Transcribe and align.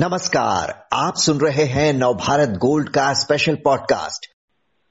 नमस्कार, 0.00 0.86
आप 0.92 1.14
सुन 1.16 1.38
रहे 1.40 1.64
हैं 1.64 1.92
नवभारत 1.92 2.48
गोल्ड 2.48 2.88
का 2.88 3.12
स्पेशल 3.12 3.54
पॉडकास्ट 3.54 4.26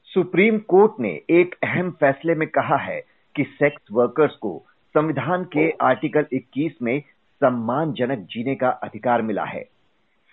सुप्रीम 0.04 0.58
कोर्ट 0.58 0.92
ने 1.00 1.08
एक 1.08 1.54
अहम 1.64 1.90
फैसले 1.90 2.34
में 2.34 2.48
कहा 2.48 2.76
है 2.76 3.00
कि 3.36 3.44
सेक्स 3.44 3.82
वर्कर्स 3.92 4.34
को 4.34 4.64
संविधान 4.68 5.44
के 5.44 5.70
आर्टिकल 5.70 6.26
21 6.32 6.72
में 6.82 7.00
सम्मानजनक 7.34 8.18
जीने 8.18 8.54
का 8.54 8.68
अधिकार 8.68 9.22
मिला 9.22 9.44
है। 9.44 9.64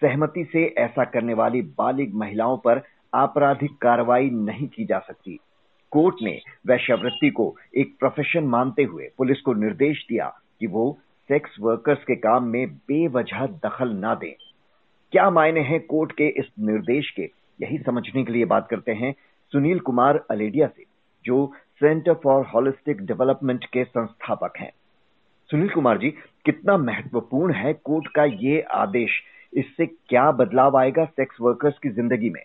सहमति 0.02 0.50
से 0.54 0.76
ऐसा 0.78 1.04
करने 1.04 1.34
वाली 1.34 1.62
बालिग 1.62 2.14
महिलाओं 2.14 2.58
पर 2.58 2.82
आपराधिक 3.14 3.72
कार्रवाई 3.72 4.30
नहीं 4.30 4.68
की 4.68 4.86
जा 4.86 5.00
सकती। 5.00 5.40
कोर्ट 5.92 6.16
ने 6.22 6.40
वैश्यवृत्ति 6.68 7.30
को 7.30 7.56
एक 7.78 7.96
प्रोफेशन 8.00 8.44
मानते 8.44 8.84
हुए 8.84 9.10
पुलिस 9.18 9.42
को 9.42 9.54
निर्देश 9.54 10.06
दिया 10.10 10.42
कि 10.60 10.68
वो 10.68 10.98
सेक्स 11.28 11.50
वर्कर्स 11.62 12.00
के 12.00 12.16
काम 12.16 12.44
में 12.44 12.68
बेवजह 12.68 13.46
दखल 13.46 13.90
ना 13.90 14.16
दें। 14.16 14.45
क्या 15.14 15.30
मायने 15.30 15.60
हैं 15.60 15.80
कोर्ट 15.80 16.12
के 16.12 16.28
इस 16.40 16.46
निर्देश 16.60 17.10
के? 17.10 17.24
यही 17.60 17.78
समझने 17.78 18.24
के 18.24 18.34
लिए 18.34 18.46
बात 18.46 18.68
करते 18.68 18.92
हैं 18.92 19.14
सुनील 19.54 19.80
कुमार 19.80 20.24
अलेडिया 20.32 20.68
से 20.68 20.84
जो 21.26 21.46
सेंटर 21.80 22.14
फॉर 22.14 22.46
हॉलिस्टिक 22.46 23.02
डेवलपमेंट 23.02 23.66
के 23.66 23.84
संस्थापक 23.84 24.58
हैं। 24.60 24.72
सुनील 25.50 25.70
कुमार 25.70 25.98
जी 25.98 26.10
कितना 26.46 26.78
महत्वपूर्ण 26.78 27.54
है 27.54 27.74
कोर्ट 27.74 28.08
का 28.08 28.24
ये 28.24 28.62
आदेश? 28.76 29.22
इससे 29.54 29.86
क्या 29.86 30.32
बदलाव 30.32 30.78
आएगा 30.78 31.06
सेक्स 31.06 31.38
वर्कर्स 31.42 31.78
की 31.84 31.90
ज़िंदगी 31.90 32.30
में? 32.30 32.44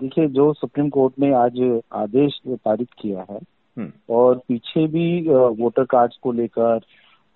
देखिए 0.00 0.26
जो 0.28 0.52
सुप्रीम 0.52 0.88
कोर्ट 0.88 1.14
ने 1.18 1.32
आज 1.34 1.82
आदेश 1.92 2.40
पारित 2.48 2.88
किया 2.98 3.26
है 3.30 3.38
हम्म। 3.76 3.92
और 4.10 4.40
पीछे 4.48 4.86
भी 4.86 5.28
वोटर 5.62 5.84
कार्ड्स 5.84 6.16
को 6.16 6.32
लेकर 6.32 6.80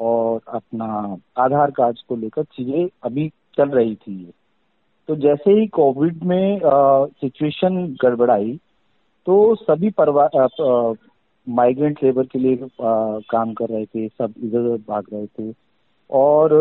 और 0.00 0.40
अपना 0.48 0.86
आधार 1.42 1.70
कार्ड्स 1.70 2.02
को 2.08 2.16
लेकर 2.16 2.44
चीज़ें 2.44 2.88
अभी 3.02 3.30
चल 3.56 3.68
रही 3.68 3.94
थी 3.94 4.32
तो 5.08 5.16
जैसे 5.16 5.50
ही 5.50 5.66
कोविड 5.66 6.22
में 6.24 6.60
सिचुएशन 7.14 7.86
गड़बड़ाई 8.02 8.58
तो 9.26 9.54
सभी 9.54 9.90
परिवार 9.90 10.96
माइग्रेंट 11.46 12.02
लेबर 12.04 12.26
के 12.26 12.38
लिए 12.38 12.56
आ, 12.56 13.18
काम 13.30 13.52
कर 13.54 13.68
रहे 13.68 13.84
थे 13.86 14.08
सब 14.08 14.34
इधर 14.44 14.58
उधर 14.58 14.82
भाग 14.88 15.06
रहे 15.12 15.26
थे 15.26 15.52
और 16.10 16.52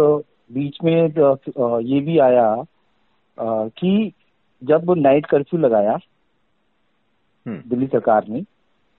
बीच 0.51 0.77
में 0.83 0.95
आ, 0.95 1.79
ये 1.79 1.99
भी 1.99 2.17
आया 2.19 2.47
आ, 3.37 3.67
कि 3.67 4.11
जब 4.61 4.93
नाइट 4.97 5.25
कर्फ्यू 5.25 5.59
लगाया 5.59 5.97
हम्म। 7.45 7.69
दिल्ली 7.69 7.87
सरकार 7.87 8.27
ने 8.27 8.41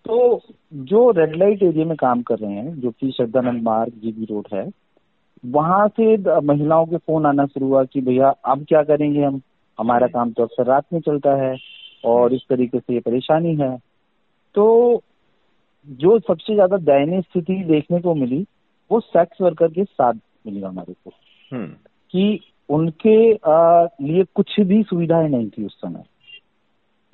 तो 0.06 0.41
जो 0.87 1.11
रेड 1.11 1.37
लाइट 1.37 1.62
एरिया 1.62 1.84
में 1.84 1.97
काम 1.97 2.22
कर 2.22 2.39
रहे 2.39 2.53
हैं 2.53 2.81
जो 2.81 2.91
कि 2.91 3.11
श्रद्धानंद 3.11 3.62
मार्ग 3.62 3.92
जीबी 3.95 4.25
रोड 4.25 4.48
है 4.53 4.69
वहाँ 5.45 5.87
से 5.91 6.17
महिलाओं 6.41 6.87
के 6.87 6.97
फ़ोन 6.97 7.27
आना 7.27 7.47
शुरू 7.47 7.67
हुआ 7.67 7.84
कि 7.84 8.00
भैया 8.00 8.28
अब 8.45 8.64
क्या 8.64 8.83
करेंगे 8.83 9.23
हम 9.23 9.41
हमारा 9.78 10.06
काम 10.06 10.31
तो 10.33 10.42
अक्सर 10.42 10.67
रात 10.67 10.84
में 10.92 11.00
चलता 11.00 11.34
है 11.37 11.56
और 12.05 12.34
इस 12.34 12.42
तरीके 12.48 12.78
से 12.78 12.95
ये 12.95 13.00
परेशानी 13.00 13.55
है 13.56 13.77
तो 14.55 15.03
जो 15.89 16.19
सबसे 16.19 16.55
ज़्यादा 16.55 16.77
दयनीय 16.77 17.20
स्थिति 17.20 17.62
देखने 17.65 18.00
को 18.00 18.15
मिली 18.15 18.45
वो 18.91 19.00
सेक्स 19.00 19.41
वर्कर 19.41 19.69
के 19.69 19.84
साथ 19.84 20.15
मिली 20.47 20.61
हमारे 20.61 20.92
को 20.95 21.12
हम्म। 21.53 21.67
कि 22.15 22.41
उनके 22.69 23.19
लिए 24.05 24.25
कुछ 24.34 24.61
भी 24.61 24.83
सुविधाएँ 24.83 25.28
नहीं 25.28 25.48
थी 25.48 25.67
उस 25.67 25.81
समय 25.81 26.03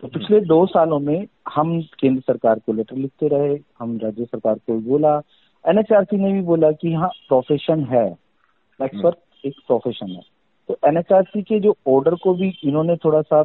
तो 0.02 0.06
हम्म। 0.06 0.18
पिछले 0.18 0.40
दो 0.40 0.64
सालों 0.66 0.98
में 0.98 1.26
हम 1.48 1.80
केंद्र 2.00 2.20
सरकार 2.20 2.58
को 2.58 2.72
लेटर 2.72 2.96
लिखते 2.96 3.28
रहे 3.28 3.58
हम 3.78 3.98
राज्य 4.02 4.24
सरकार 4.24 4.54
को 4.56 4.78
बोला 4.80 5.20
एनएचआरसी 5.68 6.16
ने 6.16 6.32
भी 6.32 6.40
बोला 6.40 6.70
कि 6.72 6.92
हाँ 6.94 7.08
प्रोफेशन 7.08 7.84
है। 7.84 8.14
Flex 8.76 8.96
work 9.04 9.16
hmm. 9.16 9.48
एक 9.48 9.54
प्रोफेशन 9.66 10.10
है। 10.10 10.20
तो 10.68 10.76
एनएचआरसी 10.86 11.42
के 11.42 11.60
जो 11.60 11.74
ऑर्डर 11.88 12.14
को 12.14 12.34
भी 12.34 12.52
इन्होंने 12.64 12.96
थोड़ा 12.96 13.20
सा 13.22 13.42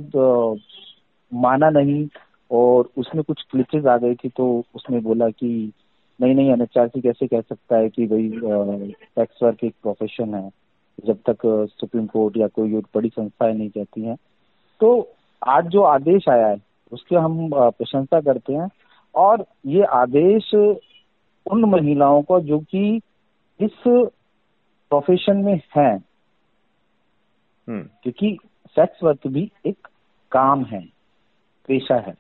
माना 1.34 1.70
नहीं 1.70 2.08
और 2.52 2.90
उसमें 2.98 3.24
कुछ 3.24 3.42
क्लिचेज 3.52 3.88
आ 3.88 3.98
गई 3.98 4.16
थी 4.16 4.30
तो 4.30 4.64
उसने 4.76 5.00
बोला 5.00 5.30
कि 5.30 5.72
नहीं 6.22 6.36
नहीं 6.36 6.50
एनएचआरसी 6.52 7.02
कैसे 7.02 7.28
कह 7.28 7.42
सकता 7.42 7.78
है 7.78 7.90
कि 7.90 8.08
भाई 8.08 8.30
फ्लेक्स 8.30 9.44
वर्क 9.44 9.64
एक 9.64 9.76
प्रोफेशन 9.82 10.36
है। 10.36 10.50
जब 11.06 11.18
तक 11.30 11.68
सुप्रीम 11.80 12.06
कोर्ट 12.06 12.38
या 12.38 12.48
कोई 12.48 12.74
और 12.74 12.84
बड़ी 12.96 13.10
संस्थाएँ 13.10 13.54
नहीं 13.54 13.70
कहती 13.70 14.02
हैं। 14.02 14.16
तो 14.80 15.08
आज 15.48 15.68
जो 15.68 15.82
आदेश 15.82 16.30
आया 16.30 16.48
है 16.48 16.58
उसकी 16.92 17.16
हम 17.16 17.50
प्रशंसा 17.54 18.22
करते 18.22 18.54
हैं। 18.54 18.70
और 19.16 19.46
ये 19.66 19.84
आदेश 19.84 20.52
उन 21.52 21.66
महिलाओं 21.66 22.22
को 22.22 22.40
जो 22.40 22.60
कि 22.60 23.02
इस 23.60 23.72
प्रोफेशन 24.90 25.38
में 25.38 25.62
है। 25.78 25.96
हम्म। 27.68 27.84
क्योंकि 28.04 28.38
सेक्स 28.68 29.04
वर्क 29.04 29.28
भी 29.28 29.52
एक 29.66 29.88
काम 30.32 30.64
है 30.64 30.82
पेशा 31.68 31.96
है। 31.96 32.14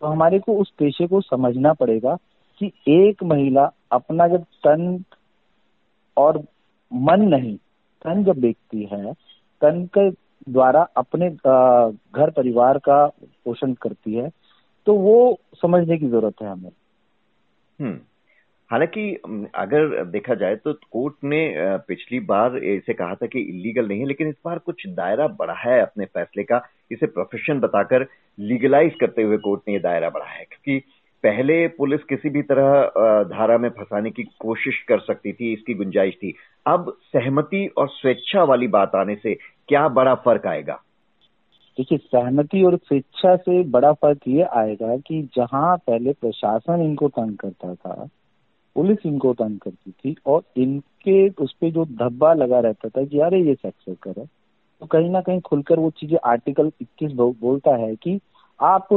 तो 0.00 0.06
हमारे 0.06 0.38
को 0.38 0.52
उस 0.52 0.70
पेशे 0.70 1.06
को 1.06 1.20
समझना 1.20 1.72
पड़ेगा 1.72 2.16
कि 2.58 2.72
एक 2.88 3.22
महिला 3.22 3.72
अपना 3.92 4.28
जब 4.28 4.42
तन 4.42 5.04
और 6.16 6.44
मन 6.92 7.20
नहीं 7.20 7.56
तन 8.02 8.24
जब 8.24 8.36
देखती 8.36 8.84
है 8.84 9.12
तन 9.60 9.86
के 9.98 10.10
द्वारा 10.52 10.82
अपने 10.82 11.30
घर 12.14 12.30
परिवार 12.30 12.78
का 12.78 13.06
पोषण 13.44 13.72
करती 13.72 14.14
है 14.14 14.30
तो 14.86 14.94
वो 14.94 15.38
समझने 15.62 15.98
की 15.98 16.08
ज़रूरत 16.08 16.34
है 16.42 16.48
हमें। 16.48 16.72
हम्म। 17.80 17.98
हालाँकि 18.70 19.02
अगर 19.54 20.04
देखा 20.06 20.34
जाए 20.34 20.56
तो 20.56 20.72
कोर्ट 20.92 21.14
ने 21.24 21.40
पिछली 21.88 22.18
बार 22.22 22.56
इसे 22.58 22.94
कहा 22.94 23.14
था 23.14 23.26
कि 23.26 23.40
इलीगल 23.40 23.88
नहीं 23.88 24.00
है, 24.00 24.06
लेकिन 24.06 24.28
इस 24.28 24.34
बार 24.44 24.58
कुछ 24.58 24.86
दायरा 24.88 25.26
बढ़ा 25.38 25.54
है 25.60 25.80
अपने 25.80 26.04
फैसले 26.04 26.42
का। 26.42 26.60
इसे 26.90 27.06
प्रोफेशन 27.06 27.60
बताकर 27.60 28.06
लीगलाइज 28.38 28.94
करते 29.00 29.22
हुए 29.22 29.36
कोर्ट 29.38 29.62
ने 29.68 29.74
यह 29.74 29.80
दायरा 29.80 30.10
बढ़ाया 30.10 30.32
है, 30.32 30.44
क्योंकि 30.44 30.78
पहले 31.24 31.66
पुलिस 31.68 32.02
किसी 32.04 32.30
भी 32.30 32.42
तरह 32.42 33.24
धारा 33.28 33.56
में 33.58 33.68
फंसाने 33.70 34.10
की 34.10 34.22
कोशिश 34.40 34.82
कर 34.88 34.98
सकती 35.00 35.32
थी, 35.32 35.52
इसकी 35.52 35.74
गुंजाइश 35.74 36.14
थी। 36.14 36.34
अब 36.66 36.92
सहमति 37.06 37.66
और 37.78 37.88
स्वेच्छा 37.90 38.42
वाली 38.44 38.68
बात 38.68 38.94
आने 38.94 39.14
से 39.14 39.34
क्या 39.68 39.86
बड़ा 39.90 40.14
फ़र्क 40.16 40.46
आएगा? 40.46 40.78
देखिए, 41.78 41.98
सहमति 41.98 42.62
और 42.62 42.76
स्वेच्छा 42.78 43.34
से 43.38 43.62
बड़ा 43.70 43.92
फ़र्क 43.94 44.28
ये 44.28 44.42
आएगा 44.52 44.96
कि 44.98 45.22
जहाँ 45.36 45.76
पहले 45.78 46.12
प्रशासन 46.12 46.82
इनको 46.82 47.08
तंग 47.08 47.36
करता 47.36 47.74
था 47.74 48.08
पुलिस 48.78 48.98
इनको 49.06 49.32
तंग 49.34 49.58
करती 49.58 49.90
थी 49.90 50.16
और 50.26 50.42
इनके 50.56 51.28
उस 51.28 51.52
पर 51.52 51.70
जो 51.70 51.84
धब्बा 51.84 52.32
लगा 52.34 52.60
रहता 52.60 52.88
था 52.88 53.04
कि 53.04 53.18
अरे 53.18 53.40
ये 53.42 53.54
सेक्स 53.54 53.84
वर्कर 53.88 54.20
है 54.20 54.26
तो 54.80 54.86
कहीं 54.86 55.10
ना 55.10 55.20
कहीं 55.20 55.40
खुलकर 55.40 55.78
वो 55.78 55.90
चीज़ें 55.90 56.18
आर्टिकल 56.24 56.70
21 56.82 57.12
बोलता 57.40 57.76
है 57.76 57.96
कि 57.96 58.20
आप 58.60 58.88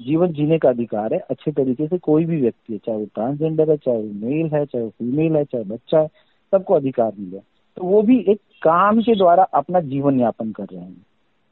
जीवन 0.00 0.32
जीने 0.32 0.58
का 0.58 0.68
अधिकार 0.68 1.14
है 1.14 1.18
अच्छे 1.18 1.52
तरीके 1.52 1.86
से 1.86 1.98
कोई 1.98 2.24
भी 2.24 2.40
व्यक्ति 2.40 2.72
है 2.72 2.78
चाहे 2.78 2.98
वो 2.98 3.04
ट्रांसजेंडर 3.04 3.70
है 3.70 3.76
चाहे 3.76 3.98
वो 3.98 4.26
मेल 4.26 4.50
है 4.54 4.64
चाहे 4.64 4.84
वो 4.84 4.90
फीमेल 4.90 5.36
है 5.36 5.44
चाहे 5.44 5.64
बच्चा 5.64 5.98
है 5.98 6.06
सबको 6.52 6.74
अधिकार 6.74 7.12
मिले। 7.18 7.38
तो 7.76 7.84
वो 7.84 8.02
भी 8.02 8.18
एक 8.28 8.40
काम 8.62 9.00
के 9.00 9.16
द्वारा 9.16 9.42
अपना 9.42 9.80
जीवन 9.80 10.20
यापन 10.20 10.52
कर 10.52 10.64
रहे 10.64 10.82
हैं। 10.82 11.06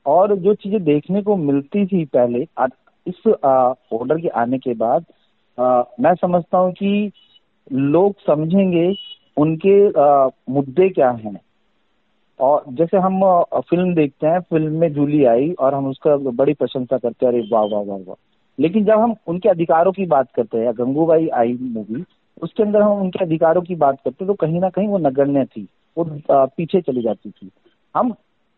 और 0.06 0.36
जो 0.36 0.54
चीज़ें 0.54 0.84
देखने 0.84 1.22
को 1.22 1.36
मिलती 1.36 1.86
थी 1.86 2.04
पहले 2.04 2.46
इस 3.06 3.26
ऑर्डर 3.44 4.20
के 4.20 4.28
आने 4.28 4.58
के 4.58 4.74
बाद 4.74 5.04
आ, 5.58 5.82
मैं 6.00 6.14
समझता 6.14 6.58
हूँ 6.58 6.72
कि 6.72 7.12
लोग 7.70 8.14
समझेंगे 8.20 8.92
उनके 9.36 9.76
आ, 9.90 10.28
मुद्दे 10.50 10.88
क्या 10.90 11.10
हैं। 11.12 11.40
और 12.40 12.64
जैसे 12.70 12.96
हम 12.98 13.20
फ़िल्म 13.60 13.94
देखते 13.94 14.26
हैं 14.26 14.40
फ़िल्म 14.40 14.78
में 14.80 14.92
जूली 14.92 15.24
आई 15.24 15.50
और 15.52 15.74
हम 15.74 15.86
उसका 15.86 16.16
बड़ी 16.16 16.54
प्रशंसा 16.54 16.98
करते 16.98 17.26
हैं 17.26 17.32
अरे 17.32 17.42
वाह 17.52 17.64
वाह 17.64 17.82
वाह 17.82 17.98
वाह। 17.98 18.16
लेकिन 18.58 18.84
जब 18.84 18.98
हम 18.98 19.14
उनके 19.26 19.48
अधिकारों 19.48 19.92
की 19.92 20.06
बात 20.06 20.30
करते 20.36 20.58
हैं 20.58 20.72
गंगूबाई 20.78 21.28
आई 21.34 21.52
मूवी 21.62 22.04
उसके 22.42 22.62
अंदर 22.62 22.82
हम 22.82 23.00
उनके 23.00 23.24
अधिकारों 23.24 23.62
की 23.62 23.74
बात 23.76 24.00
करते 24.04 24.26
तो 24.26 24.34
कहीं 24.34 24.60
ना 24.60 24.68
कहीं 24.70 24.88
वो 24.88 24.98
नगण्य 24.98 25.44
थी 25.46 25.66
वो 25.96 26.04
पीछे 26.30 26.80
चली 26.80 27.02
जाती 27.02 27.30
थी। 27.30 27.50
हम 27.94 28.12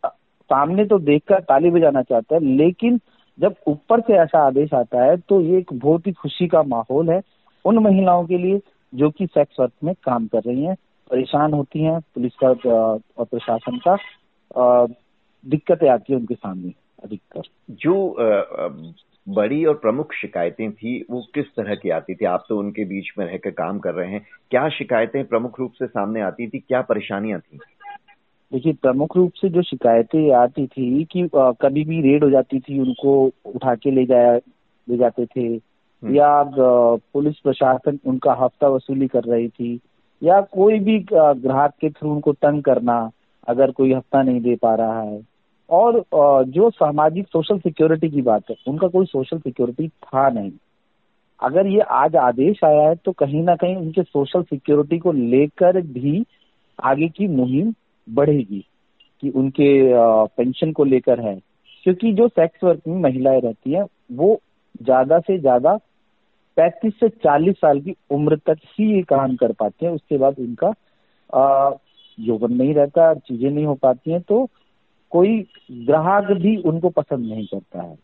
सामने 0.04 0.84
तो 0.84 0.98
देखकर 1.00 1.40
ताली 1.42 1.70
बजाना 1.70 2.02
चाहते 2.02 2.34
हैं 2.34 2.42
लेकिन 2.56 2.98
जब 3.38 3.54
ऊपर 3.66 4.00
से 4.00 4.14
ऐसा 4.14 4.46
आदेश 4.46 4.74
आता 4.74 5.04
है 5.04 5.16
तो 5.18 5.40
ये 5.40 5.58
एक 5.58 5.72
बहुत 5.74 6.06
ही 6.06 6.12
खुशी 6.12 6.46
का 6.48 6.62
माहौल 6.64 7.10
है। 7.10 7.20
उन 7.64 7.78
महिलाओं 7.78 8.24
के 8.26 8.38
लिए 8.38 8.58
जो 8.94 9.10
कि 9.10 9.26
सेक्स 9.26 9.56
वर्क 9.60 9.72
में 9.84 9.94
काम 10.04 10.26
कर 10.26 10.42
रही 10.46 10.64
हैं 10.64 10.74
परेशान 11.10 11.52
होती 11.52 11.82
हैं 11.84 11.98
पुलिस 12.14 12.32
का 12.42 12.48
और 12.48 13.24
प्रशासन 13.24 13.78
का 13.86 13.96
दिक्कतें 15.44 15.88
आती 15.88 16.12
है 16.12 16.18
उनके 16.18 16.34
सामने 16.34 16.72
अधिकतर। 17.04 17.42
जो 17.70 17.94
बड़ी 19.26 19.64
और 19.64 19.74
प्रमुख 19.74 20.12
शिकायतें 20.14 20.70
थी 20.72 21.04
वो 21.10 21.20
किस 21.34 21.46
तरह 21.56 21.74
की 21.74 21.90
आती 21.90 22.14
थी? 22.14 22.24
आप 22.24 22.44
तो 22.48 22.58
उनके 22.58 22.84
बीच 22.84 23.12
में 23.18 23.24
रहकर 23.26 23.50
काम 23.52 23.78
कर 23.78 23.94
रहे 23.94 24.10
हैं। 24.10 24.26
क्या 24.50 24.68
शिकायतें 24.68 25.24
प्रमुख 25.24 25.58
रूप 25.60 25.72
से 25.72 25.86
सामने 25.86 26.20
आती 26.20 26.48
थी? 26.48 26.58
क्या 26.58 26.80
परेशानियाँ 26.82 27.40
थी? 27.40 27.58
देखिए 28.52 28.72
प्रमुख 28.72 29.16
रूप 29.16 29.32
से 29.32 29.48
जो 29.48 29.62
शिकायतें 29.62 30.32
आती 30.36 30.66
थी 30.66 31.04
कि 31.04 31.28
कभी 31.34 31.84
भी 31.84 32.00
रेड 32.02 32.24
हो 32.24 32.30
जाती 32.30 32.60
थी 32.60 32.78
उनको 32.80 33.14
उठा 33.46 33.74
के 33.74 33.90
ले 33.90 34.04
जाया 34.06 34.36
ले 34.88 34.96
जाते 34.96 35.26
थे। 35.26 35.56
या 36.04 36.42
पुलिस 36.56 37.38
प्रशासन 37.38 37.98
उनका 38.06 38.32
हफ़्ता 38.34 38.68
वसूली 38.68 39.06
कर 39.08 39.24
रही 39.24 39.48
थी, 39.48 39.78
या 40.22 40.40
कोई 40.52 40.78
भी 40.80 40.98
ग्राहक 41.10 41.72
के 41.80 41.90
थ्रू 41.90 42.10
उनको 42.10 42.32
तंग 42.34 42.62
करना, 42.62 43.10
अगर 43.48 43.70
कोई 43.70 43.92
हफ़्ता 43.92 44.22
नहीं 44.22 44.40
दे 44.40 44.54
पा 44.56 44.74
रहा 44.74 45.00
है। 45.00 45.20
और 45.70 46.04
जो 46.46 46.68
सामाजिक 46.72 47.26
सोशल 47.28 47.58
सिक्योरिटी 47.58 48.08
की 48.10 48.22
बात 48.22 48.50
है, 48.50 48.56
उनका 48.68 48.88
कोई 48.88 49.06
सोशल 49.06 49.38
सिक्योरिटी 49.38 49.88
था 49.88 50.28
नहीं। 50.30 50.52
अगर 51.40 51.66
ये 51.66 51.80
आज 51.92 52.16
आदेश 52.16 52.60
आया 52.64 52.88
है 52.88 52.94
तो 52.96 53.12
कहीं 53.14 53.42
ना 53.42 53.54
कहीं 53.56 53.76
उनके 53.76 54.02
सोशल 54.02 54.42
सिक्योरिटी 54.44 54.98
को 54.98 55.12
लेकर 55.12 55.80
भी 55.82 56.24
आगे 56.78 57.08
की 57.08 57.28
मुहिम 57.30 57.72
बढ़ेगी, 58.08 58.64
कि 59.22 59.30
उनके 59.30 59.68
पेंशन 60.36 60.72
को 60.72 60.84
लेकर 60.84 61.20
है। 61.20 61.34
क्योंकि 61.86 62.12
जो 62.12 62.28
सेक्स 62.28 62.64
वर्क 62.64 62.80
में 62.88 63.00
महिलाएँ 63.00 63.40
रहती 63.40 63.72
हैं, 63.72 63.84
वो 64.12 64.38
ज़्यादा 64.80 65.18
से 65.20 65.38
ज़्यादा 65.38 65.76
पैंतीस 66.56 66.92
से 66.94 67.08
चालीस 67.08 67.56
साल 67.56 67.80
की 67.80 67.94
उम्र 68.10 68.36
तक 68.46 68.58
ही 68.68 68.90
ये 68.92 69.02
काम 69.04 69.36
कर 69.36 69.52
पाते 69.52 69.86
हैं। 69.86 69.92
उसके 69.92 70.18
बाद 70.18 70.38
उनका 70.38 70.72
यौवन 72.18 72.52
नहीं 72.52 72.74
रहता, 72.74 73.12
चीज़ें 73.14 73.50
नहीं 73.50 73.66
हो 73.66 73.74
पाती 73.74 74.10
हैं 74.10 74.20
तो 74.22 74.48
कोई 75.12 75.38
ग्राहक 75.86 76.30
भी 76.32 76.56
उनको 76.62 76.90
पसंद 76.90 77.26
नहीं 77.26 77.46
करता 77.46 77.82
है। 77.82 77.96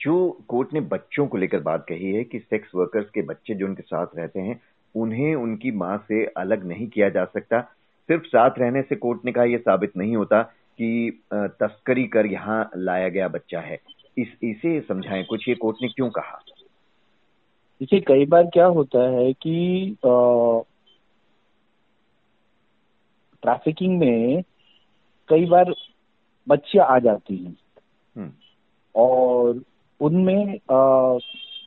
जो 0.00 0.16
कोर्ट 0.48 0.72
ने 0.74 0.80
बच्चों 0.82 1.26
को 1.26 1.38
लेकर 1.38 1.60
बात 1.62 1.84
कही 1.88 2.12
है 2.12 2.24
कि 2.24 2.38
सेक्स 2.40 2.74
वर्कर्स 2.74 3.10
के 3.10 3.22
बच्चे 3.22 3.54
जो 3.54 3.66
उनके 3.66 3.82
साथ 3.82 4.16
रहते 4.16 4.40
हैं, 4.40 4.60
उन्हें 4.94 5.34
उनकी 5.34 5.70
माँ 5.72 5.96
से 6.08 6.24
अलग 6.36 6.66
नहीं 6.66 6.86
किया 6.88 7.08
जा 7.08 7.24
सकता। 7.26 7.60
सिर्फ़ 8.08 8.24
साथ 8.26 8.58
रहने 8.58 8.82
से 8.82 8.96
कोर्ट 8.96 9.24
ने 9.24 9.32
कहा, 9.32 9.44
यह 9.44 9.58
साबित 9.58 9.96
नहीं 9.96 10.16
होता 10.16 10.42
कि 10.42 11.22
तस्करी 11.32 12.06
कर 12.06 12.26
यहाँ 12.26 12.70
लाया 12.76 13.08
गया 13.08 13.28
बच्चा 13.28 13.60
है। 13.60 13.78
इस 14.18 14.28
इसे 14.42 14.80
समझाएँ 14.80 15.24
कुछ 15.24 15.48
ये 15.48 15.54
कोर्ट 15.54 15.76
ने 15.82 15.88
क्यों 15.88 16.10
कहा? 16.10 16.42
देखिए 17.80 18.00
कई 18.00 18.26
बार 18.26 18.44
क्या 18.44 18.66
होता 18.66 19.08
है 19.10 19.32
कि 19.32 19.96
ट्रैफिकिंग 23.42 23.98
में 23.98 24.42
कई 25.28 25.46
बार 25.46 25.74
बच्चियाँ 26.48 26.86
आ 26.86 26.98
जाती 26.98 27.36
हैं। 27.36 27.56
हम्म। 28.16 28.30
और 28.96 29.62
उनमें 30.00 30.58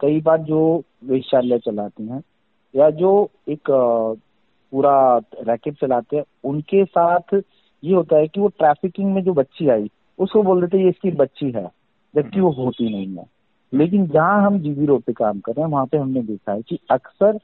कई 0.01 0.21
बार 0.21 0.37
जो 0.37 0.83
वेश्यालय 1.03 1.59
चलाते 1.59 2.03
हैं 2.03 2.23
या 2.75 2.89
जो 2.89 3.29
एक 3.49 3.71
आ, 3.71 4.13
पूरा 4.71 5.17
रैकेट 5.17 5.73
चलाते 5.73 6.17
हैं 6.17 6.23
उनके 6.43 6.85
साथ 6.85 7.41
ये 7.83 7.93
होता 7.93 8.17
है 8.17 8.27
कि 8.27 8.39
वो 8.39 8.47
ट्रैफिकिंग 8.47 9.13
में 9.13 9.23
जो 9.23 9.33
बच्ची 9.33 9.69
आई 9.69 9.91
उसको 10.19 10.43
बोल 10.43 10.61
देते 10.61 10.77
ये 10.77 10.89
इसकी 10.89 11.11
बच्ची 11.11 11.51
है। 11.51 11.80
जबकि 12.15 12.39
वो 12.39 12.51
होती 12.51 12.89
नहीं 12.89 13.17
है। 13.17 13.25
लेकिन 13.73 14.07
जहाँ 14.07 14.45
हम 14.45 14.59
जीबी 14.59 14.85
रोड 14.85 15.01
पे 15.01 15.13
काम 15.13 15.39
कर 15.39 15.51
रहे 15.51 15.65
हैं 15.65 15.71
वहाँ 15.71 15.85
पे 15.85 15.97
हमने 15.97 16.21
देखा 16.21 16.51
है 16.51 16.61
कि 16.61 16.79
अक्सर 16.91 17.39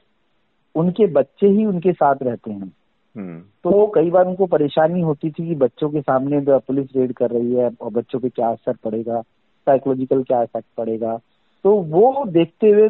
उनके 0.74 1.06
बच्चे 1.06 1.46
ही 1.46 1.64
उनके 1.66 1.92
साथ 1.92 2.14
रहते 2.22 2.50
हैं। 2.50 2.72
हम्म। 3.16 3.38
तो 3.38 3.92
कई 3.94 4.10
बार 4.10 4.26
उनको 4.26 4.46
परेशानी 4.46 5.00
होती 5.00 5.30
थी 5.30 5.48
कि 5.48 5.54
बच्चों 5.54 5.90
के 5.90 6.00
सामने 6.00 6.44
पुलिस 6.48 6.86
रेड 6.96 7.12
कर 7.12 7.30
रही 7.30 7.54
है 7.54 7.70
और 7.80 7.90
बच्चों 7.90 8.20
पे 8.20 8.28
क्या 8.28 8.48
असर 8.48 8.76
पड़ेगा 8.84 9.20
साइकोलॉजिकल 9.66 10.22
क्या 10.22 10.42
इफ़ेक्ट 10.42 10.68
पड़ेगा। 10.76 11.16
तो 11.64 11.76
वो 11.76 12.24
देखते 12.28 12.68
हुए 12.68 12.88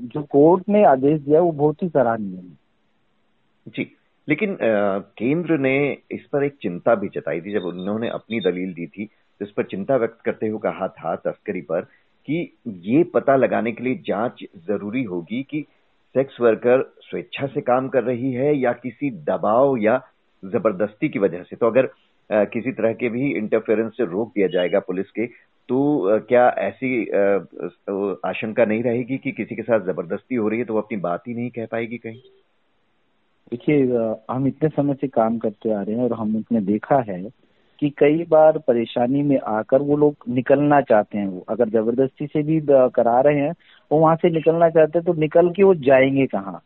जो 0.00 0.22
कोर्ट 0.22 0.68
ने 0.68 0.84
आदेश 0.84 1.20
दिया 1.20 1.40
वो 1.40 1.52
बहुत 1.52 1.82
ही 1.82 1.88
सराहनीय 1.88 2.36
है। 2.36 2.58
जी। 3.68 3.96
लेकिन 4.28 4.52
आ, 4.52 4.98
केंद्र 4.98 5.58
ने 5.58 5.98
इस 6.10 6.26
पर 6.32 6.44
एक 6.44 6.54
चिंता 6.62 6.94
भी 6.94 7.08
जताई 7.08 7.40
थी 7.40 7.52
जब 7.52 7.62
उन्होंने 7.62 8.08
अपनी 8.08 8.40
दलील 8.40 8.74
दी 8.74 8.86
थी। 8.86 9.08
इस 9.42 9.50
पर 9.50 9.62
चिंता 9.62 9.96
व्यक्त 9.96 10.18
करते 10.24 10.48
हुए 10.48 10.58
कहा 10.58 10.88
था 10.88 11.16
तस्करी 11.16 11.60
पर 11.60 11.80
कि 12.26 12.56
ये 12.68 13.04
पता 13.04 13.36
लगाने 13.36 13.72
के 13.72 13.84
लिए 13.84 14.02
जाँच 14.06 14.44
ज़रूरी 14.56 15.02
होगी 15.02 15.42
कि 15.42 15.66
सेक्स 16.14 16.40
वर्कर 16.40 16.94
स्वेच्छा 17.00 17.46
से 17.46 17.60
काम 17.60 17.88
कर 17.88 18.04
रही 18.04 18.32
है 18.32 18.56
या 18.56 18.72
किसी 18.72 19.10
दबाव 19.10 19.76
या 19.76 20.06
ज़बरदस्ती 20.44 21.08
की 21.08 21.18
वजह 21.18 21.42
से। 21.42 21.56
तो 21.56 21.66
अगर 21.66 21.88
आ, 22.32 22.44
किसी 22.44 22.72
तरह 22.72 22.92
के 22.92 23.08
भी 23.08 23.32
इंटरफेरेंस 23.32 23.92
से 23.96 24.04
रोक 24.04 24.28
दिया 24.28 24.46
जाएगा 24.46 24.78
पुलिस 24.78 25.10
के 25.10 25.26
तो 25.68 26.08
क्या 26.28 26.48
ऐसी 26.48 27.02
आशंका 28.28 28.64
नहीं 28.64 28.82
रहेगी 28.82 29.04
कि 29.04 29.18
कि 29.18 29.32
किसी 29.32 29.56
के 29.56 29.62
साथ 29.62 29.80
ज़बरदस्ती 29.80 30.34
हो 30.34 30.48
रही 30.48 30.58
है 30.58 30.64
तो 30.64 30.74
वो 30.74 30.80
अपनी 30.80 30.98
बात 30.98 31.22
ही 31.28 31.34
नहीं 31.34 31.50
कह 31.50 31.66
पाएगी 31.66 31.96
कहीं? 31.98 32.20
देखिए 33.50 33.82
हम 34.30 34.46
इतने 34.46 34.68
समय 34.68 34.94
से 34.94 35.08
काम 35.08 35.38
करते 35.38 35.72
आ 35.72 35.82
रहे 35.82 35.96
हैं 35.96 36.02
और 36.02 36.12
हम 36.12 36.28
हमने 36.28 36.60
देखा 36.60 36.96
है 37.00 37.41
कि 37.82 37.90
कई 37.90 38.24
बार 38.28 38.58
परेशानी 38.58 39.22
में 39.22 39.38
आकर 39.38 39.82
वो 39.82 39.96
लोग 39.96 40.14
निकलना 40.28 40.80
चाहते 40.80 41.18
हैं 41.18 41.26
वो। 41.26 41.44
अगर 41.48 41.68
ज़बरदस्ती 41.68 42.26
से 42.26 42.42
भी 42.42 42.60
करा 42.70 43.20
रहे 43.20 43.40
हैं, 43.40 43.52
वो 43.92 43.98
वहाँ 43.98 44.16
से 44.16 44.30
निकलना 44.30 44.68
चाहते 44.68 44.98
हैं 44.98 45.04
तो 45.06 45.12
निकल 45.12 45.50
के 45.50 45.62
वो 45.62 45.74
जाएँगे 45.74 46.26
कहाँ? 46.26 46.62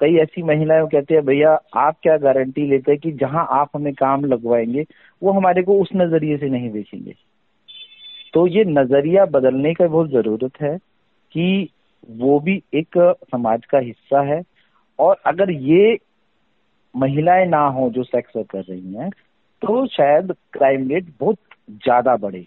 कई 0.00 0.16
ऐसी 0.16 0.42
महिलाएँ 0.42 0.86
कहती 0.86 1.14
है, 1.14 1.20
भैया, 1.20 1.58
आप 1.74 1.96
क्या 2.02 2.16
गारंटी 2.16 2.66
लेते 2.68 2.92
हैं 2.92 3.00
कि 3.00 3.12
जहाँ 3.12 3.46
आप 3.50 3.68
हमें 3.74 3.94
काम 3.94 4.24
लगवाएँगे, 4.24 4.86
वो 5.22 5.32
हमारे 5.32 5.62
को 5.62 5.80
उस 5.82 5.88
नज़रिए 5.96 6.36
से 6.36 6.48
नहीं 6.48 6.70
देखेंगे? 6.70 7.14
तो 8.34 8.46
ये 8.46 8.64
नज़रिया 8.64 9.24
बदलने 9.24 9.74
का 9.74 9.86
बहुत 9.86 10.10
ज़रूरत 10.10 10.60
है 10.62 10.78
कि 11.32 11.68
वो 12.10 12.40
भी 12.40 12.62
एक 12.74 13.16
समाज 13.32 13.64
का 13.64 13.78
हिस्सा 13.78 14.22
है। 14.22 14.42
और 14.98 15.16
अगर 15.26 15.50
ये 15.50 15.98
महिलाएँ 16.96 17.46
ना 17.46 17.66
हो 17.66 17.90
जो 17.90 18.02
सेक्स 18.02 18.32
वर्क 18.36 18.50
कर 18.50 18.60
रही 18.60 18.94
हैं 18.94 19.10
तो 19.62 19.86
शायद 19.86 20.34
क्राइम 20.52 20.88
रेट 20.88 21.06
बहुत 21.20 21.38
ज़्यादा 21.70 22.16
बढ़े। 22.16 22.46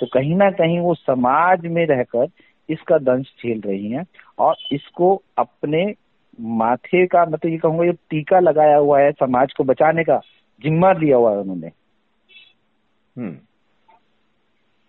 तो 0.00 0.06
कहीं 0.06 0.34
ना 0.36 0.50
कहीं 0.50 0.78
वो 0.80 0.94
समाज 0.94 1.66
में 1.66 1.84
रहकर 1.86 2.28
इसका 2.68 2.98
दंश 2.98 3.32
झेल 3.42 3.60
रही 3.60 3.90
हैं 3.90 4.04
और 4.38 4.56
इसको 4.72 5.14
अपने 5.38 5.84
माथे 6.40 7.06
का 7.06 7.24
मतलब 7.26 7.50
ये 7.50 7.58
कहूँगा, 7.58 7.84
ये 7.84 7.92
टीका 7.92 8.40
लगाया 8.40 8.76
हुआ 8.76 9.00
है 9.00 9.12
समाज 9.12 9.52
को 9.52 9.64
बचाने 9.64 10.04
का, 10.04 10.20
जिम्मा 10.64 10.92
लिया 10.92 11.16
हुआ 11.16 11.32
है 11.32 11.38
उन्होंने। 11.38 11.70
हम्म। 13.16 13.36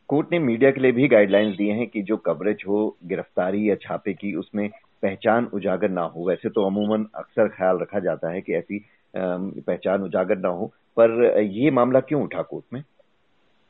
कोर्ट 0.09 0.31
ने 0.31 0.39
मीडिया 0.39 0.71
के 0.71 0.81
लिए 0.81 0.91
भी 0.91 1.07
गाइडलाइंस 1.07 1.55
दिए 1.57 1.73
हैं 1.73 1.87
कि 1.87 2.01
जो 2.01 2.17
कवरेज 2.17 2.63
हो, 2.67 2.97
गिरफ्तारी 3.05 3.69
या 3.69 3.75
छापे 3.75 4.13
की, 4.13 4.35
उसमें 4.35 4.69
पहचान 5.03 5.45
उजागर 5.45 5.89
ना 5.89 6.01
हो। 6.01 6.27
वैसे 6.27 6.49
तो 6.49 6.65
अमूमन 6.65 7.05
अक्सर 7.15 7.47
ख्याल 7.47 7.77
रखा 7.77 7.99
जाता 7.99 8.31
है 8.31 8.41
कि 8.41 8.53
ऐसी 8.53 8.79
पहचान 9.13 10.01
उजागर 10.01 10.37
ना 10.37 10.49
हो। 10.49 10.71
पर, 10.97 11.39
ये 11.41 11.71
मामला 11.71 11.99
क्यों 11.99 12.23
उठा 12.23 12.41
कोर्ट 12.41 12.65
में? 12.73 12.81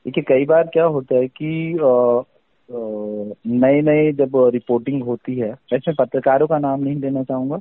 देखिए, 0.05 0.23
कई 0.23 0.45
बार 0.45 0.69
क्या 0.73 0.85
होता 0.85 1.15
है 1.15 1.27
कि 1.27 1.77
नए 2.69 3.81
नए 3.81 4.11
जब 4.13 4.31
रिपोर्टिंग 4.53 5.03
होती 5.03 5.35
है 5.35 5.51
वैसे 5.73 5.93
पत्रकारों 5.93 6.47
का 6.47 6.57
नाम 6.59 6.83
नहीं 6.83 6.99
देना 7.01 7.23
चाहूँगा 7.23 7.57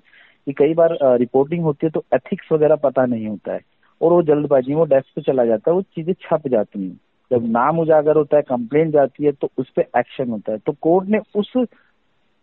कि 0.47 0.53
कई 0.53 0.75
बार 0.75 0.97
रिपोर्टिंग 1.19 1.63
होती 1.65 1.87
है 1.87 1.91
तो 1.91 2.05
एथिक्स 2.15 2.53
वगैरह 2.53 2.77
पता 2.77 3.05
नहीं 3.07 3.27
होता 3.27 3.53
है 3.53 3.61
और 4.01 4.13
वो 4.13 4.23
जल्दबाजी 4.23 4.75
वो 4.75 4.85
डेस्क 4.85 5.15
पे 5.17 5.23
चला 5.23 5.45
जाता 5.45 5.71
है, 5.71 5.75
वो 5.75 5.83
चीज़ें 5.85 6.13
छप 6.21 6.49
जाती 6.49 6.83
हैं। 6.83 6.99
जब 7.31 7.45
नाम 7.51 7.79
उजागर 7.79 8.17
होता 8.17 8.37
है 8.37 8.43
कंप्लेन 8.43 8.91
जाती 8.91 9.25
है 9.25 9.33
तो 9.33 9.51
उस 9.59 9.71
पर 9.71 9.99
एक्शन 9.99 10.31
होता 10.31 10.53
है। 10.53 10.59
तो 10.59 10.73
कोर्ट 10.81 11.09
ने 11.09 11.19
उस 11.37 11.53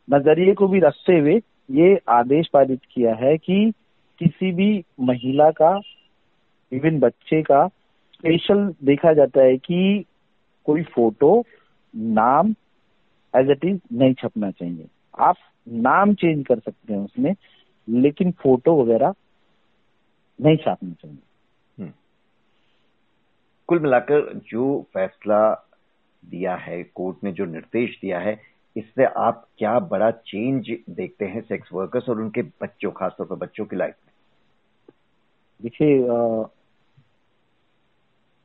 नज़रिए 0.08 0.54
को 0.54 0.68
भी 0.68 0.80
रखते 0.80 1.18
हुए 1.20 1.42
ये 1.72 2.00
आदेश 2.10 2.48
पारित 2.54 2.82
किया 2.94 3.14
है 3.16 3.38
कि 3.38 3.72
किसी 4.20 4.52
भी 4.52 4.86
महिला 5.00 5.52
का 5.52 5.82
इवन 6.72 7.00
बच्चे 7.00 7.42
का 7.42 7.68
स्पेशल 8.14 8.76
देखा 8.84 9.14
जाता 9.14 9.42
है 9.42 9.58
कि 9.58 10.06
कोई 10.66 10.84
फ़ोटो 10.84 11.44
नाम 11.96 12.56
एज 13.36 13.50
इट 13.50 13.66
इज़ 13.66 13.80
नहीं 13.94 14.14
छपना 14.14 14.52
चाहिए। 14.52 14.88
आप 15.20 15.36
नाम 15.70 16.14
चेंज 16.14 16.46
कर 16.48 16.60
सकते 16.60 16.94
हैं 16.94 17.00
उसमें, 17.00 17.36
लेकिन 17.90 18.32
फ़ोटो 18.32 18.84
वगैरह 18.84 19.14
नहीं 20.42 20.58
छापना 20.58 20.92
चाहिए। 20.92 21.18
हम्म। 21.80 21.92
कुल 23.68 23.80
मिलाकर 23.80 24.34
जो 24.36 24.88
फैसला 24.94 25.70
दिया 26.26 26.56
है, 26.56 26.84
कोर्ट 26.84 27.18
ने 27.24 27.32
जो 27.32 27.46
निर्देश 27.46 28.00
दिया 28.02 28.20
है, 28.20 28.42
इससे 28.78 29.06
आप 29.06 29.48
क्या 29.58 29.80
बड़ा 29.80 30.12
चेंज 30.12 30.78
देखते 30.90 31.26
हैं 31.26 31.42
सेक्स 31.42 31.70
वर्कर्स 31.74 32.10
और 32.10 32.22
उनके 32.22 32.42
बच्चों, 32.42 32.92
खासतौर 32.92 33.28
पर 33.28 33.36
बच्चों 33.36 33.66
की 33.66 33.76
लाइफ 33.76 33.96
में? 34.06 34.09
देखिए 35.62 35.98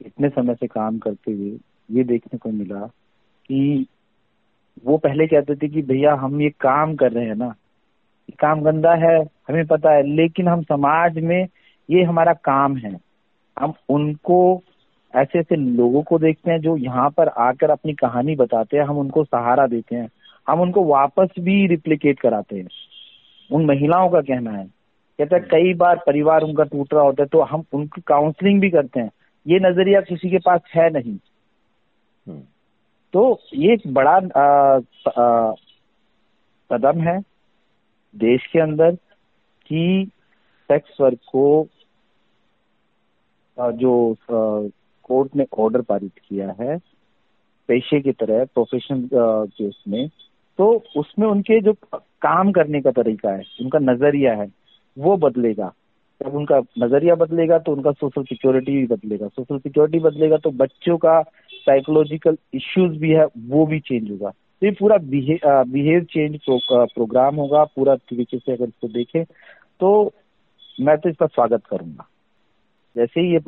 इतने 0.06 0.28
समय 0.28 0.54
से 0.54 0.66
काम 0.66 0.98
करते 0.98 1.32
हुए 1.32 1.58
ये 1.90 2.04
देखने 2.04 2.38
को 2.38 2.50
मिला 2.50 2.86
कि 3.48 3.86
वो 4.84 4.98
पहले 4.98 5.26
कहते 5.26 5.54
थे 5.54 5.68
कि 5.68 5.82
भैया 5.82 6.14
हम 6.14 6.40
ये 6.40 6.50
काम 6.50 6.94
कर 6.94 7.12
रहे 7.12 7.26
हैं 7.26 7.34
ना। 7.34 7.46
ये 8.30 8.34
काम 8.38 8.62
गंदा 8.62 8.94
है, 8.94 9.22
हमें 9.22 9.66
पता 9.66 9.92
है, 9.92 10.02
लेकिन 10.02 10.48
हम 10.48 10.62
समाज 10.62 11.18
में 11.18 11.48
ये 11.90 12.02
हमारा 12.02 12.32
काम 12.32 12.76
है। 12.76 13.00
हम 13.58 13.72
उनको, 13.88 14.62
ऐसे 15.16 15.38
ऐसे 15.38 15.56
लोगों 15.56 16.02
को 16.02 16.18
देखते 16.18 16.50
हैं 16.50 16.60
जो 16.60 16.76
यहाँ 16.76 17.10
पर 17.10 17.28
आकर 17.28 17.70
अपनी 17.70 17.92
कहानी 17.94 18.36
बताते 18.36 18.76
हैं, 18.76 18.84
हम 18.84 18.98
उनको 18.98 19.24
सहारा 19.24 19.66
देते 19.66 19.96
हैं। 19.96 20.08
हम 20.48 20.60
उनको 20.60 20.84
वापस 20.84 21.28
भी 21.38 21.66
रिप्लीकेट 21.66 22.20
कराते 22.20 22.56
हैं। 22.56 22.68
उन 23.52 23.64
महिलाओं 23.64 24.10
का 24.10 24.20
कहना 24.20 24.50
है। 24.50 24.73
कहते 25.18 25.36
हैं 25.36 25.46
कई 25.48 25.74
बार 25.74 25.96
परिवार 26.06 26.42
उनका 26.42 26.64
टूट 26.64 26.94
रहा 26.94 27.02
होता 27.02 27.22
है 27.22 27.28
तो 27.28 27.40
हम 27.42 27.64
उनकी 27.72 28.00
काउंसलिंग 28.06 28.60
भी 28.60 28.70
करते 28.70 29.00
हैं 29.00 29.10
ये 29.46 29.58
नज़रिया 29.60 30.00
किसी 30.00 30.30
के 30.30 30.38
पास 30.38 30.60
है 30.74 30.88
नहीं 30.90 31.16
हम्म। 32.26 32.40
तो 33.14 33.40
ये 33.54 33.72
एक 33.72 33.86
बड़ा 33.94 34.18
कदम 36.70 37.00
है 37.00 37.18
देश 38.14 38.46
के 38.46 38.60
अंदर 38.60 38.94
कि 39.70 40.10
सेक्स 40.70 41.00
वर्क 41.00 41.18
को 41.32 41.46
जो 43.58 43.94
कोर्ट 44.28 45.36
ने 45.36 45.46
ऑर्डर 45.58 45.82
पारित 45.82 46.12
किया 46.18 46.54
है 46.60 46.76
पेशे 47.68 48.00
की 48.00 48.12
तरह 48.12 48.44
प्रोफेशन 48.44 49.08
के 49.12 49.68
उसमें 49.68 50.08
तो 50.58 50.66
उसमें 50.96 51.26
उनके 51.26 51.60
जो 51.60 51.72
काम 52.22 52.52
करने 52.52 52.80
का 52.80 52.90
तरीका 52.92 53.30
है 53.30 53.42
उनका 53.60 53.78
नज़रिया 53.82 54.34
है 54.34 54.46
वो 54.96 55.16
बदलेगा। 55.18 55.72
जब 56.20 56.34
उनका 56.36 56.58
नज़रिया 56.78 57.14
बदलेगा 57.16 57.58
तो 57.58 57.72
उनका 57.72 57.92
सोशल 57.92 58.22
सिक्योरिटी 58.24 58.72
भी 58.72 58.86
बदलेगा। 58.86 59.28
सोशल 59.28 59.58
सिक्योरिटी 59.58 59.98
बदलेगा 60.00 60.36
तो 60.36 60.50
बच्चों 60.52 60.96
का 60.98 61.20
साइकोलॉजिकल 61.66 62.36
इश्यूज़ 62.54 62.98
भी 62.98 63.10
है 63.10 63.24
वो 63.48 63.66
भी 63.66 63.80
चेंज 63.80 64.10
होगा। 64.10 64.30
तो 64.30 64.66
ये 64.66 64.72
पूरा 64.72 64.96
बिहेव 64.98 66.04
चेंज 66.04 66.38
प्रो, 66.38 66.58
प्रोग्राम 66.68 67.36
होगा 67.36 67.64
पूरा 67.66 67.94
तरीके 67.96 68.38
से 68.38 68.52
अगर 68.52 68.64
इसको 68.64 68.88
देखें 68.88 69.24
तो 69.80 70.12
मैं 70.78 70.96
तो 70.98 71.08
इसका 71.08 71.26
स्वागत 71.26 71.62
करूँगा। 71.70 72.06
जैसे 72.96 73.20
ही 73.20 73.32
ये 73.32 73.40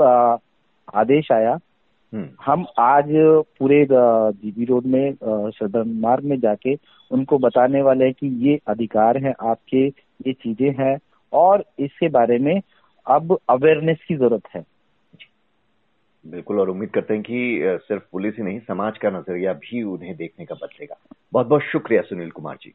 आदेश 0.95 1.31
आया 1.33 1.59
हम्म। 2.13 2.29
हम 2.43 2.65
आज 2.81 3.07
पूरे 3.59 3.87
जीबी 3.91 4.65
रोड 4.65 4.85
में 4.87 5.15
सदन 5.53 5.99
मार्ग 6.01 6.25
में 6.25 6.39
जाके 6.41 6.75
उनको 7.11 7.39
बताने 7.39 7.83
वाले 7.83 8.05
हैं 8.05 8.15
कि 8.15 8.27
ये 8.49 8.59
अधिकार 8.69 9.17
है 9.25 9.35
आपके 9.43 9.87
ये 9.87 10.33
चीज़ें 10.35 10.71
हैं 10.79 10.97
और 11.33 11.65
इसके 11.79 12.09
बारे 12.09 12.39
में 12.39 12.61
अब 13.07 13.39
अवेयरनेस 13.49 13.99
की 14.09 14.17
ज़रूरत 14.17 14.43
है। 14.55 14.65
बिल्कुल, 16.27 16.61
और 16.61 16.71
उम्मीद 16.71 16.91
करते 16.91 17.15
हैं 17.15 17.23
कि 17.23 17.61
सिर्फ़ 17.89 18.03
पुलिस 18.13 18.35
ही 18.37 18.43
नहीं, 18.43 18.61
समाज 18.61 18.99
का 18.99 19.11
नज़रिया 19.11 19.53
भी 19.53 19.83
उन्हें 19.83 20.17
देखने 20.17 20.45
का 20.45 20.55
बदलेगा। 20.55 20.97
बहुत 21.33 21.47
बहुत 21.47 21.63
शुक्रिया 21.63 22.03
सुनील 22.03 22.31
कुमार 22.31 22.59
जी। 22.63 22.73